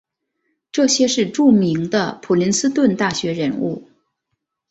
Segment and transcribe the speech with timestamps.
[0.71, 3.87] 这些是著名的普林斯顿大学人物。